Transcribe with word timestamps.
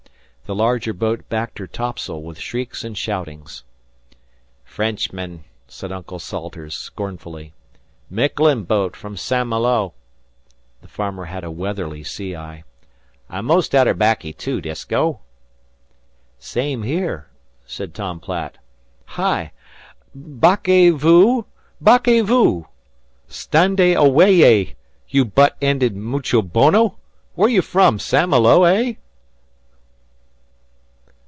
The 0.43 0.55
larger 0.55 0.91
boat 0.91 1.29
backed 1.29 1.59
her 1.59 1.65
topsail 1.67 2.21
with 2.21 2.37
shrieks 2.37 2.83
and 2.83 2.97
shoutings. 2.97 3.63
"Frenchman," 4.65 5.45
said 5.65 5.93
Uncle 5.93 6.19
Salters, 6.19 6.75
scornfully. 6.75 7.53
"Miquelon 8.09 8.65
boat 8.65 8.97
from 8.97 9.15
St. 9.15 9.47
Malo." 9.47 9.93
The 10.81 10.89
farmer 10.89 11.23
had 11.23 11.45
a 11.45 11.49
weatherly 11.51 12.03
sea 12.03 12.35
eye. 12.35 12.65
"I'm 13.29 13.45
'most 13.45 13.73
outer 13.73 13.93
'baccy, 13.93 14.33
too, 14.33 14.59
Disko." 14.59 15.21
"Same 16.37 16.83
here," 16.83 17.29
said 17.65 17.93
Tom 17.93 18.19
Platt. 18.19 18.57
"Hi! 19.15 19.53
Backez 20.13 20.93
vous 20.97 21.45
backez 21.81 22.25
vous! 22.25 22.67
Standez 23.29 23.95
awayez, 23.95 24.73
you 25.07 25.23
butt 25.23 25.55
ended 25.61 25.95
mucho 25.95 26.41
bono! 26.41 26.97
Where 27.35 27.47
you 27.47 27.61
from 27.61 27.99
St. 27.99 28.27
Malo, 28.27 28.65
eh?" 28.65 28.95